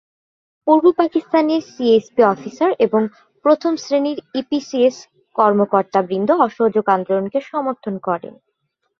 [0.67, 3.01] পূর্ব পকিস্তানের CSP officer এবং
[3.45, 4.97] প্রথম শ্রেণির ইপিসিএস
[5.35, 8.33] কর্মকর্তাবৃন্দ অসহযোগ আন্দোলনকে সমর্থন করেন।